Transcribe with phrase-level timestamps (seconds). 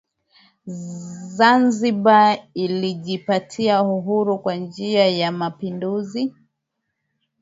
[1.35, 6.35] Zanzibar ilijipatia Uhuru kwa njia ya mapinduzi